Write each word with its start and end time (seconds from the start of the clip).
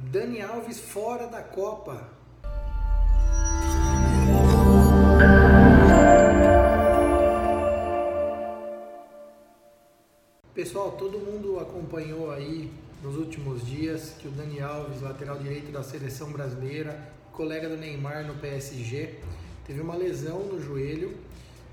Dani 0.00 0.40
Alves 0.40 0.78
fora 0.78 1.26
da 1.26 1.42
Copa. 1.42 2.08
Pessoal, 10.54 10.92
todo 10.92 11.18
mundo 11.18 11.58
acompanhou 11.58 12.30
aí 12.30 12.70
nos 13.02 13.16
últimos 13.16 13.66
dias 13.66 14.14
que 14.18 14.28
o 14.28 14.30
Dani 14.30 14.60
Alves, 14.60 15.02
lateral 15.02 15.36
direito 15.38 15.72
da 15.72 15.82
seleção 15.82 16.30
brasileira, 16.30 17.12
colega 17.32 17.68
do 17.68 17.76
Neymar 17.76 18.24
no 18.24 18.34
PSG, 18.36 19.16
teve 19.66 19.80
uma 19.80 19.96
lesão 19.96 20.44
no 20.44 20.62
joelho 20.62 21.16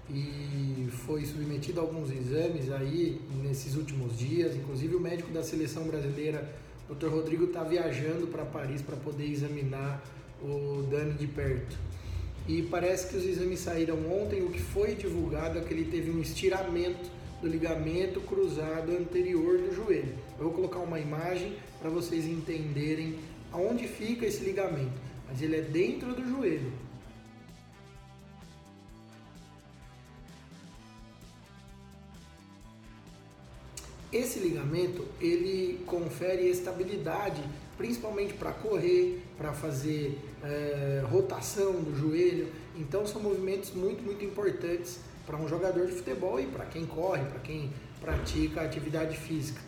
e 0.10 0.90
foi 1.06 1.26
submetido 1.26 1.80
a 1.80 1.84
alguns 1.84 2.12
exames 2.12 2.72
aí 2.72 3.22
nesses 3.44 3.76
últimos 3.76 4.18
dias. 4.18 4.56
Inclusive 4.56 4.96
o 4.96 5.00
médico 5.00 5.32
da 5.32 5.44
seleção 5.44 5.84
brasileira, 5.84 6.54
Dr. 6.90 7.08
Rodrigo, 7.08 7.46
está 7.46 7.64
viajando 7.64 8.28
para 8.28 8.46
Paris 8.46 8.82
para 8.82 8.96
poder 8.96 9.26
examinar 9.26 10.04
o 10.42 10.84
Dani 10.90 11.14
de 11.14 11.28
perto. 11.28 11.76
E 12.48 12.62
parece 12.62 13.08
que 13.08 13.18
os 13.18 13.26
exames 13.26 13.60
saíram 13.60 13.98
ontem. 14.12 14.44
O 14.44 14.50
que 14.50 14.62
foi 14.62 14.94
divulgado 14.94 15.58
é 15.58 15.62
que 15.62 15.74
ele 15.74 15.86
teve 15.86 16.12
um 16.12 16.22
estiramento 16.22 17.10
do 17.42 17.48
ligamento 17.48 18.22
cruzado 18.22 18.92
anterior 18.92 19.58
do 19.58 19.74
joelho. 19.74 20.14
Eu 20.38 20.46
vou 20.46 20.54
colocar 20.54 20.80
uma 20.80 21.00
imagem 21.00 21.56
para 21.80 21.90
vocês 21.90 22.26
entenderem 22.26 23.18
aonde 23.52 23.88
fica 23.88 24.26
esse 24.26 24.44
ligamento, 24.44 24.94
mas 25.28 25.42
ele 25.42 25.58
é 25.58 25.62
dentro 25.62 26.14
do 26.14 26.28
joelho. 26.28 26.72
Esse 34.16 34.40
ligamento 34.40 35.06
ele 35.20 35.84
confere 35.86 36.48
estabilidade, 36.48 37.44
principalmente 37.78 38.34
para 38.34 38.54
correr, 38.54 39.22
para 39.38 39.52
fazer 39.52 40.18
é, 40.42 41.04
rotação 41.12 41.74
do 41.74 41.94
joelho. 41.94 42.48
Então 42.78 43.06
são 43.06 43.22
movimentos 43.22 43.74
muito 43.74 44.02
muito 44.02 44.24
importantes 44.24 45.00
para 45.26 45.36
um 45.36 45.50
jogador 45.50 45.88
de 45.88 45.92
futebol 45.92 46.40
e 46.40 46.46
para 46.46 46.64
quem 46.64 46.86
corre, 46.86 47.26
para 47.26 47.42
quem 47.42 47.74
pratica 48.00 48.62
atividade 48.62 49.18
física. 49.18 49.60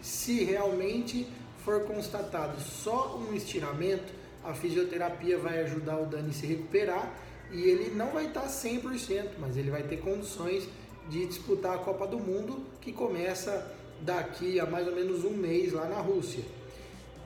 Se 0.00 0.44
realmente 0.44 1.26
for 1.64 1.80
constatado 1.80 2.60
só 2.60 3.18
um 3.18 3.34
estiramento, 3.34 4.12
a 4.44 4.54
fisioterapia 4.54 5.36
vai 5.36 5.64
ajudar 5.64 5.98
o 5.98 6.06
Dani 6.06 6.30
a 6.30 6.32
se 6.32 6.46
recuperar 6.46 7.12
e 7.50 7.60
ele 7.60 7.92
não 7.92 8.12
vai 8.12 8.26
estar 8.26 8.46
100%, 8.46 9.30
mas 9.40 9.56
ele 9.56 9.72
vai 9.72 9.82
ter 9.82 9.96
condições 9.96 10.68
de 11.08 11.26
disputar 11.26 11.74
a 11.74 11.78
Copa 11.78 12.06
do 12.06 12.20
Mundo 12.20 12.64
que 12.80 12.92
começa 12.92 13.74
daqui 14.00 14.58
a 14.60 14.66
mais 14.66 14.86
ou 14.86 14.94
menos 14.94 15.24
um 15.24 15.30
mês 15.30 15.72
lá 15.72 15.86
na 15.86 16.00
Rússia. 16.00 16.44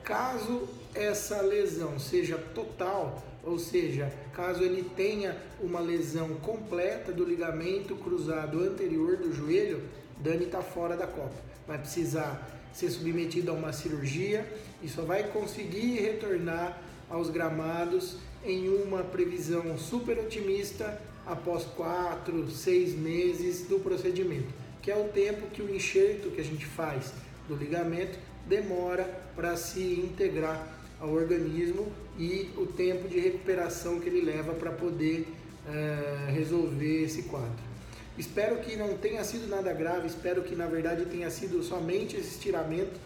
Caso 0.03 0.69
essa 0.95 1.41
lesão 1.41 1.99
seja 1.99 2.37
total, 2.55 3.23
ou 3.45 3.59
seja, 3.59 4.13
caso 4.35 4.63
ele 4.63 4.83
tenha 4.97 5.37
uma 5.61 5.81
lesão 5.81 6.35
completa 6.37 7.13
do 7.13 7.25
ligamento 7.25 7.95
cruzado 7.97 8.63
anterior 8.63 9.17
do 9.17 9.33
joelho, 9.33 9.83
Dani 10.19 10.45
está 10.45 10.61
fora 10.61 10.97
da 10.97 11.07
Copa. 11.07 11.35
Vai 11.67 11.79
precisar 11.79 12.49
ser 12.73 12.91
submetido 12.91 13.51
a 13.51 13.55
uma 13.55 13.73
cirurgia 13.73 14.47
e 14.83 14.89
só 14.89 15.03
vai 15.03 15.25
conseguir 15.25 16.01
retornar 16.01 16.81
aos 17.09 17.31
gramados 17.31 18.17
em 18.45 18.69
uma 18.69 19.03
previsão 19.03 19.77
super 19.77 20.19
otimista 20.19 21.01
após 21.27 21.65
quatro, 21.65 22.49
seis 22.51 22.95
meses 22.95 23.67
do 23.67 23.79
procedimento, 23.79 24.49
que 24.83 24.91
é 24.91 24.97
o 24.97 25.09
tempo 25.09 25.47
que 25.49 25.63
o 25.63 25.75
enxerto 25.75 26.31
que 26.31 26.41
a 26.41 26.45
gente 26.45 26.65
faz 26.65 27.13
do 27.49 27.55
ligamento 27.55 28.19
demora 28.47 29.05
para 29.35 29.57
se 29.57 29.81
integrar 29.81 30.79
ao 31.01 31.11
organismo 31.11 31.91
e 32.19 32.51
o 32.57 32.67
tempo 32.67 33.09
de 33.09 33.19
recuperação 33.19 34.01
que 34.01 34.09
ele 34.09 34.21
leva 34.21 34.53
para 34.53 34.71
poder 34.71 35.27
é, 35.67 36.31
resolver 36.31 37.05
esse 37.05 37.23
quadro. 37.25 37.71
Espero 38.19 38.59
que 38.59 38.77
não 38.77 38.99
tenha 38.99 39.25
sido 39.25 39.49
nada 39.49 39.73
grave, 39.73 40.07
espero 40.07 40.43
que 40.43 40.55
na 40.55 40.67
verdade 40.67 41.07
tenha 41.07 41.31
sido 41.31 41.63
somente 41.63 42.17
esse 42.17 42.37
estiramento 42.37 42.99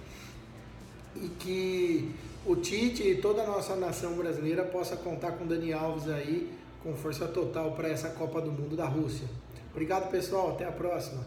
e 1.15 1.29
que 1.39 2.11
o 2.45 2.57
Tite 2.57 3.03
e 3.03 3.17
toda 3.17 3.43
a 3.43 3.47
nossa 3.47 3.77
nação 3.77 4.15
brasileira 4.15 4.65
possa 4.65 4.97
contar 4.97 5.33
com 5.33 5.47
Dani 5.47 5.73
Alves 5.73 6.09
aí 6.09 6.51
com 6.83 6.95
força 6.95 7.27
total 7.29 7.73
para 7.73 7.89
essa 7.89 8.11
Copa 8.11 8.41
do 8.41 8.51
Mundo 8.51 8.77
da 8.77 8.87
Rússia. 8.87 9.27
Obrigado 9.71 10.11
pessoal, 10.11 10.51
até 10.51 10.67
a 10.67 10.73
próxima. 10.73 11.25